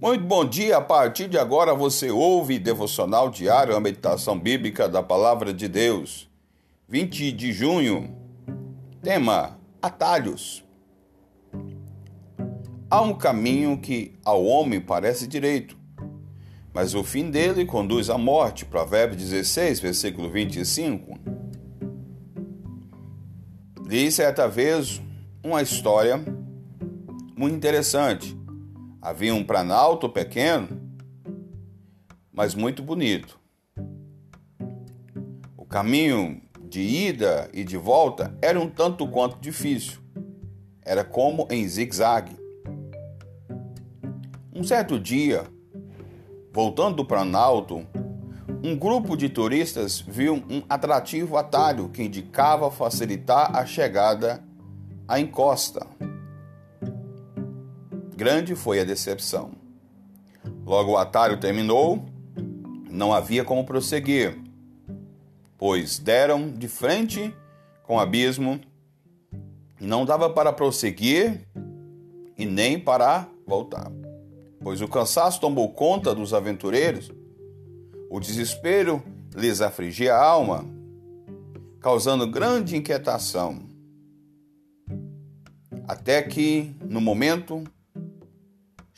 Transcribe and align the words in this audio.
Muito 0.00 0.24
bom 0.24 0.44
dia. 0.44 0.76
A 0.76 0.80
partir 0.80 1.28
de 1.28 1.36
agora 1.36 1.74
você 1.74 2.08
ouve 2.08 2.56
devocional 2.56 3.28
diário, 3.30 3.74
a 3.74 3.80
meditação 3.80 4.38
bíblica 4.38 4.88
da 4.88 5.02
palavra 5.02 5.52
de 5.52 5.66
Deus. 5.66 6.30
20 6.88 7.32
de 7.32 7.52
junho. 7.52 8.16
Tema: 9.02 9.58
Atalhos. 9.82 10.64
Há 12.88 13.02
um 13.02 13.12
caminho 13.12 13.76
que 13.76 14.14
ao 14.24 14.44
homem 14.44 14.80
parece 14.80 15.26
direito, 15.26 15.76
mas 16.72 16.94
o 16.94 17.02
fim 17.02 17.28
dele 17.28 17.64
conduz 17.64 18.08
à 18.08 18.16
morte. 18.16 18.64
Provérbios 18.64 19.20
16, 19.20 19.80
versículo 19.80 20.30
25. 20.30 21.18
Li 23.84 24.12
certa 24.12 24.46
vez 24.46 25.02
uma 25.42 25.60
história 25.60 26.24
muito 27.36 27.56
interessante 27.56 28.37
Havia 29.00 29.34
um 29.34 29.44
planalto 29.44 30.08
pequeno, 30.08 30.80
mas 32.32 32.54
muito 32.54 32.82
bonito. 32.82 33.38
O 35.56 35.64
caminho 35.64 36.42
de 36.68 36.80
ida 36.80 37.48
e 37.52 37.64
de 37.64 37.76
volta 37.76 38.36
era 38.42 38.60
um 38.60 38.68
tanto 38.68 39.06
quanto 39.06 39.38
difícil. 39.40 40.00
Era 40.82 41.04
como 41.04 41.46
em 41.50 41.66
zigue-zague. 41.66 42.36
Um 44.54 44.64
certo 44.64 44.98
dia, 44.98 45.44
voltando 46.52 46.96
do 46.96 47.04
Planalto, 47.04 47.86
um 48.64 48.76
grupo 48.76 49.16
de 49.16 49.28
turistas 49.28 50.00
viu 50.00 50.34
um 50.34 50.62
atrativo 50.68 51.36
atalho 51.36 51.88
que 51.88 52.02
indicava 52.02 52.70
facilitar 52.70 53.54
a 53.56 53.64
chegada 53.64 54.42
à 55.06 55.20
encosta. 55.20 55.86
Grande 58.18 58.56
foi 58.56 58.80
a 58.80 58.84
decepção. 58.84 59.52
Logo 60.66 60.90
o 60.90 60.96
atalho 60.96 61.38
terminou, 61.38 62.04
não 62.90 63.12
havia 63.12 63.44
como 63.44 63.64
prosseguir, 63.64 64.36
pois 65.56 66.00
deram 66.00 66.50
de 66.50 66.66
frente 66.66 67.32
com 67.84 67.94
o 67.94 68.00
abismo, 68.00 68.60
não 69.80 70.04
dava 70.04 70.28
para 70.28 70.52
prosseguir 70.52 71.46
e 72.36 72.44
nem 72.44 72.76
para 72.76 73.28
voltar, 73.46 73.88
pois 74.60 74.80
o 74.80 74.88
cansaço 74.88 75.40
tomou 75.40 75.70
conta 75.70 76.12
dos 76.12 76.34
aventureiros, 76.34 77.12
o 78.10 78.18
desespero 78.18 79.00
lhes 79.32 79.60
afligia 79.60 80.16
a 80.16 80.24
alma, 80.24 80.64
causando 81.78 82.26
grande 82.26 82.76
inquietação. 82.76 83.60
Até 85.86 86.20
que, 86.20 86.74
no 86.82 87.00
momento, 87.00 87.62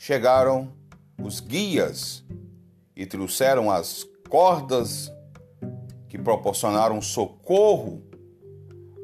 chegaram 0.01 0.73
os 1.21 1.39
guias 1.39 2.23
e 2.95 3.05
trouxeram 3.05 3.69
as 3.69 4.03
cordas 4.27 5.11
que 6.09 6.17
proporcionaram 6.17 6.99
socorro 7.03 8.01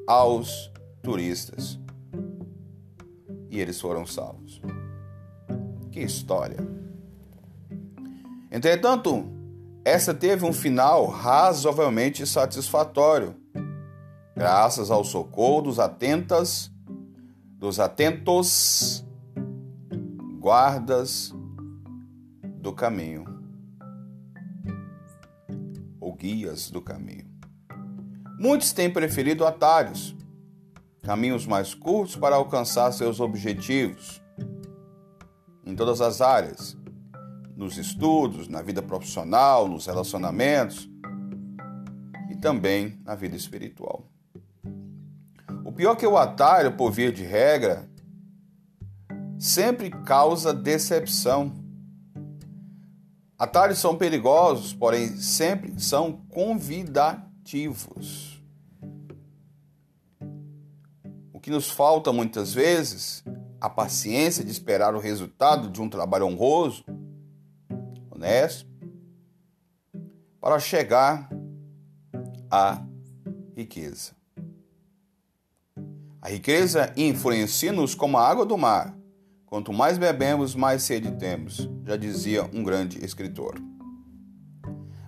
aos 0.08 0.72
turistas. 1.04 1.80
E 3.52 3.60
eles 3.60 3.80
foram 3.80 4.08
salvos. 4.08 4.60
Que 5.92 6.00
história! 6.00 6.58
Entretanto, 8.52 9.24
essa 9.86 10.16
teve 10.16 10.46
um 10.46 10.54
final 10.54 11.06
razoavelmente 11.06 12.26
satisfatório, 12.26 13.36
graças 14.36 14.90
ao 14.90 15.04
socorro 15.04 15.62
dos 15.62 15.78
atentas, 15.78 16.72
dos 17.60 17.80
atentos 17.80 19.06
guardas 20.48 21.36
do 22.62 22.72
caminho 22.72 23.26
ou 26.00 26.16
guias 26.16 26.72
do 26.72 26.82
caminho. 26.82 27.28
Muitos 28.40 28.72
têm 28.72 28.90
preferido 28.90 29.46
atalhos, 29.46 30.16
caminhos 31.04 31.46
mais 31.46 31.74
curtos 31.74 32.16
para 32.16 32.38
alcançar 32.38 32.94
seus 32.94 33.20
objetivos 33.20 34.22
em 35.66 35.76
todas 35.76 36.00
as 36.00 36.22
áreas, 36.22 36.78
nos 37.54 37.78
estudos, 37.78 38.48
na 38.48 38.62
vida 38.62 38.82
profissional, 38.82 39.68
nos 39.68 39.86
relacionamentos 39.86 40.90
e 42.32 42.38
também 42.38 42.98
na 43.04 43.16
vida 43.16 43.36
espiritual. 43.36 44.08
O 45.66 45.74
pior 45.74 45.98
que 45.98 46.08
o 46.08 46.18
atalho, 46.18 46.78
por 46.78 46.90
via 46.90 47.12
de 47.12 47.26
regra, 47.26 47.86
sempre 49.38 49.90
causa 49.90 50.54
decepção. 50.54 51.54
Atalhos 53.38 53.78
são 53.78 53.96
perigosos, 53.96 54.74
porém 54.74 55.16
sempre 55.18 55.80
são 55.80 56.14
convidativos. 56.30 58.42
O 61.32 61.40
que 61.40 61.52
nos 61.52 61.70
falta 61.70 62.12
muitas 62.12 62.54
vezes, 62.54 63.24
a 63.62 63.70
paciência 63.70 64.44
de 64.44 64.52
esperar 64.52 64.96
o 64.96 65.00
resultado 65.00 65.70
de 65.70 65.82
um 65.82 65.88
trabalho 65.88 66.26
honroso, 66.26 66.84
honesto, 68.10 68.68
para 70.42 70.60
chegar 70.60 71.30
à 72.50 72.82
riqueza. 73.56 74.18
A 76.20 76.30
riqueza 76.30 76.92
influencia-nos 76.98 77.94
como 77.94 78.18
a 78.18 78.28
água 78.28 78.46
do 78.46 78.58
mar 78.58 78.97
Quanto 79.48 79.72
mais 79.72 79.98
bebemos, 79.98 80.56
mais 80.56 80.84
sede 80.84 81.10
temos, 81.12 81.70
já 81.86 81.96
dizia 81.96 82.44
um 82.54 82.62
grande 82.62 83.04
escritor. 83.04 83.56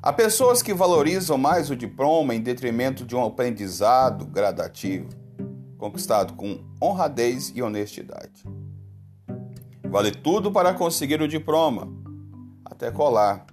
Há 0.02 0.14
pessoas 0.14 0.62
que 0.62 0.74
valorizam 0.74 1.38
mais 1.38 1.70
o 1.70 1.76
diploma 1.76 2.34
em 2.34 2.40
detrimento 2.40 3.06
de 3.06 3.18
um 3.18 3.26
aprendizado 3.26 4.26
gradativo, 4.26 5.10
conquistado 5.78 6.36
com 6.36 6.64
honradez 6.82 7.52
e 7.54 7.62
honestidade. 7.62 8.46
Vale 9.84 10.12
tudo 10.12 10.54
para 10.54 10.74
conseguir 10.74 11.22
o 11.22 11.28
diploma, 11.28 11.92
até 12.64 12.90
colar. 12.90 13.46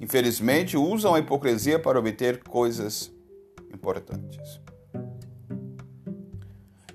Infelizmente, 0.00 0.74
usam 0.74 1.14
a 1.14 1.18
hipocrisia 1.18 1.78
para 1.78 1.98
obter 1.98 2.42
coisas 2.44 3.12
importantes. 3.74 4.58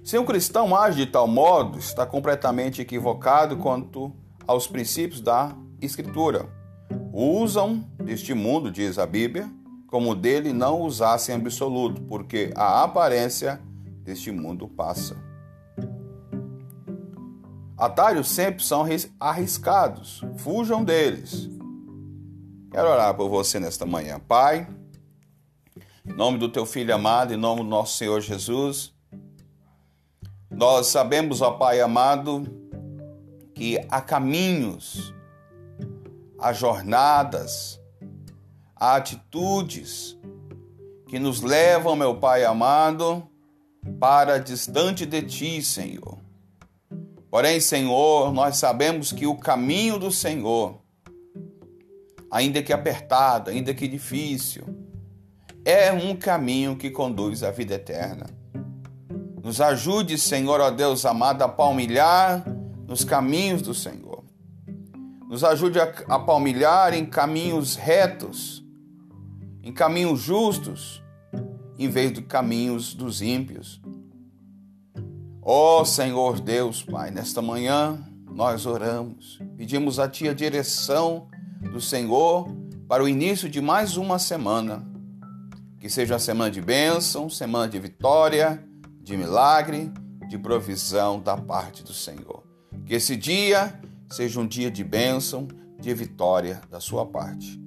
Se 0.07 0.17
um 0.17 0.23
cristão 0.23 0.73
age 0.73 1.05
de 1.05 1.11
tal 1.11 1.27
modo, 1.27 1.77
está 1.77 2.05
completamente 2.05 2.81
equivocado 2.81 3.57
quanto 3.57 4.15
aos 4.47 4.65
princípios 4.65 5.19
da 5.19 5.53
Escritura. 5.81 6.47
Usam 7.11 7.83
deste 8.01 8.33
mundo, 8.33 8.71
diz 8.71 8.97
a 8.97 9.05
Bíblia, 9.05 9.51
como 9.85 10.15
dele 10.15 10.53
não 10.53 10.81
usassem 10.81 11.35
absoluto, 11.35 12.01
porque 12.03 12.53
a 12.55 12.85
aparência 12.85 13.59
deste 14.05 14.31
mundo 14.31 14.65
passa. 14.69 15.17
Atalhos 17.77 18.29
sempre 18.29 18.63
são 18.63 18.85
arriscados, 19.19 20.23
fujam 20.37 20.85
deles. 20.85 21.49
Quero 22.71 22.87
orar 22.87 23.13
por 23.13 23.27
você 23.27 23.59
nesta 23.59 23.85
manhã, 23.85 24.21
Pai. 24.25 24.69
Em 26.05 26.13
nome 26.13 26.37
do 26.37 26.47
teu 26.47 26.65
filho 26.65 26.95
amado, 26.95 27.33
em 27.33 27.37
nome 27.37 27.61
do 27.61 27.67
nosso 27.67 27.97
Senhor 27.97 28.21
Jesus. 28.21 28.95
Nós 30.57 30.87
sabemos, 30.87 31.39
ó 31.39 31.51
Pai 31.51 31.79
amado, 31.79 32.43
que 33.53 33.79
há 33.91 34.01
caminhos, 34.01 35.13
há 36.39 36.51
jornadas, 36.51 37.79
há 38.75 38.95
atitudes 38.95 40.17
que 41.07 41.19
nos 41.19 41.41
levam, 41.41 41.95
meu 41.95 42.15
Pai 42.15 42.43
amado, 42.43 43.29
para 43.99 44.39
distante 44.39 45.05
de 45.05 45.21
Ti, 45.21 45.61
Senhor. 45.61 46.17
Porém, 47.29 47.59
Senhor, 47.59 48.33
nós 48.33 48.57
sabemos 48.57 49.11
que 49.11 49.27
o 49.27 49.37
caminho 49.37 49.99
do 49.99 50.11
Senhor, 50.11 50.81
ainda 52.31 52.63
que 52.63 52.73
apertado, 52.73 53.51
ainda 53.51 53.75
que 53.75 53.87
difícil, 53.87 54.65
é 55.63 55.93
um 55.93 56.15
caminho 56.15 56.75
que 56.75 56.89
conduz 56.89 57.43
à 57.43 57.51
vida 57.51 57.75
eterna. 57.75 58.25
Nos 59.43 59.61
ajude, 59.61 60.17
Senhor, 60.17 60.59
ó 60.59 60.71
Deus 60.71 61.05
amado, 61.05 61.41
a 61.43 61.47
palmilhar 61.47 62.43
nos 62.87 63.03
caminhos 63.03 63.61
do 63.61 63.73
Senhor. 63.73 64.23
Nos 65.29 65.43
ajude 65.43 65.79
a, 65.79 65.83
a 66.07 66.19
palmilhar 66.19 66.93
em 66.93 67.05
caminhos 67.05 67.75
retos, 67.75 68.65
em 69.61 69.71
caminhos 69.71 70.21
justos, 70.21 71.03
em 71.77 71.89
vez 71.89 72.13
de 72.13 72.21
caminhos 72.21 72.93
dos 72.93 73.21
ímpios. 73.21 73.81
Ó 75.41 75.81
oh, 75.81 75.85
Senhor 75.85 76.39
Deus, 76.39 76.83
Pai, 76.83 77.11
nesta 77.11 77.41
manhã 77.41 78.03
nós 78.29 78.65
oramos, 78.65 79.39
pedimos 79.57 79.99
a 79.99 80.07
Ti 80.07 80.29
a 80.29 80.33
direção 80.33 81.27
do 81.71 81.81
Senhor 81.81 82.47
para 82.87 83.03
o 83.03 83.07
início 83.07 83.49
de 83.49 83.61
mais 83.61 83.97
uma 83.97 84.19
semana. 84.19 84.85
Que 85.79 85.89
seja 85.89 86.15
a 86.15 86.19
semana 86.19 86.51
de 86.51 86.61
bênção, 86.61 87.29
semana 87.29 87.67
de 87.67 87.79
vitória, 87.79 88.63
de 89.07 89.15
milagre, 89.15 89.89
de 90.27 90.37
provisão 90.37 91.17
da 91.17 91.37
parte 91.37 91.81
do 91.81 91.93
Senhor. 91.93 92.43
Que 92.85 92.95
esse 92.95 93.15
dia 93.15 93.79
seja 94.11 94.37
um 94.37 94.45
dia 94.45 94.69
de 94.69 94.83
bênção, 94.83 95.47
de 95.79 95.93
vitória 95.93 96.59
da 96.69 96.81
sua 96.81 97.05
parte. 97.05 97.57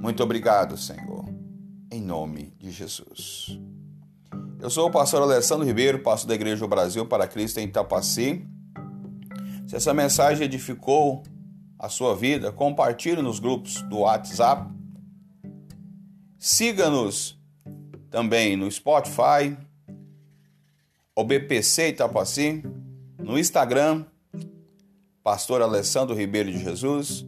Muito 0.00 0.22
obrigado, 0.22 0.76
Senhor, 0.76 1.24
em 1.90 2.00
nome 2.00 2.54
de 2.60 2.70
Jesus. 2.70 3.58
Eu 4.60 4.70
sou 4.70 4.86
o 4.86 4.90
pastor 4.92 5.20
Alessandro 5.20 5.66
Ribeiro, 5.66 5.98
pastor 5.98 6.28
da 6.28 6.36
Igreja 6.36 6.60
do 6.60 6.68
Brasil 6.68 7.04
para 7.04 7.26
Cristo 7.26 7.58
em 7.58 7.64
Itapaci. 7.64 8.46
Se 9.66 9.74
essa 9.74 9.92
mensagem 9.92 10.44
edificou 10.44 11.24
a 11.76 11.88
sua 11.88 12.14
vida, 12.14 12.52
compartilhe 12.52 13.20
nos 13.20 13.40
grupos 13.40 13.82
do 13.82 13.98
WhatsApp. 13.98 14.72
Siga-nos 16.38 17.36
também 18.12 18.56
no 18.56 18.70
Spotify, 18.70 19.56
OBPC 21.16 21.90
Itapaci, 21.90 22.62
no 23.18 23.38
Instagram, 23.38 24.04
Pastor 25.22 25.62
Alessandro 25.62 26.14
Ribeiro 26.14 26.50
de 26.50 26.58
Jesus, 26.58 27.24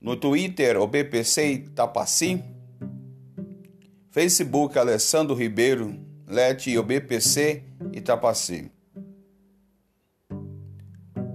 no 0.00 0.16
Twitter, 0.16 0.76
OBPC 0.76 1.52
Itapaci, 1.52 2.42
Facebook, 4.10 4.76
Alessandro 4.76 5.36
Ribeiro 5.36 5.96
Lete 6.26 6.70
e 6.70 6.78
OBPC 6.78 7.62
Itapaci. 7.92 8.70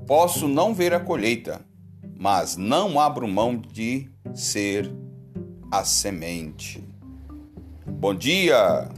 Posso 0.06 0.48
não 0.48 0.74
ver 0.74 0.94
a 0.94 1.00
colheita, 1.00 1.66
mas 2.20 2.58
não 2.58 3.00
abro 3.00 3.28
mão 3.28 3.58
de 3.58 4.10
ser 4.34 4.92
a 5.72 5.84
semente. 5.86 6.84
Bom 7.86 8.14
dia! 8.14 8.97